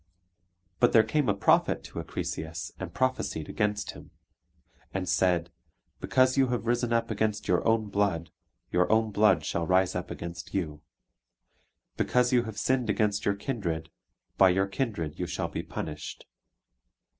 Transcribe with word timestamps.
But 0.79 0.93
there 0.93 1.03
came 1.03 1.29
a 1.29 1.35
prophet 1.35 1.83
to 1.83 1.99
Acrisius 1.99 2.71
and 2.79 2.91
prophesied 2.91 3.47
against 3.47 3.91
him, 3.91 4.09
and 4.91 5.07
said, 5.07 5.51
"Because 5.99 6.37
you 6.37 6.47
have 6.47 6.65
risen 6.65 6.91
up 6.91 7.11
against 7.11 7.47
your 7.47 7.63
own 7.67 7.85
blood, 7.87 8.31
your 8.71 8.91
own 8.91 9.11
blood 9.11 9.45
shall 9.45 9.67
rise 9.67 9.93
up 9.93 10.09
against 10.09 10.55
you; 10.55 10.81
because 11.97 12.33
you 12.33 12.45
have 12.45 12.57
sinned 12.57 12.89
against 12.89 13.25
your 13.25 13.35
kindred, 13.35 13.91
by 14.39 14.49
your 14.49 14.65
kindred 14.65 15.19
you 15.19 15.27
shall 15.27 15.49
be 15.49 15.61
punished. 15.61 16.25